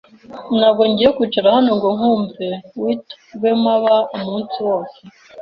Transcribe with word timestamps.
Ntabwo 0.57 0.81
ngiye 0.89 1.09
kwicara 1.17 1.55
hano 1.55 1.71
ngo 1.77 1.87
nkwumve 1.95 2.47
witoRwemaba 2.81 3.95
umunsi 4.15 4.57
wose. 4.67 4.97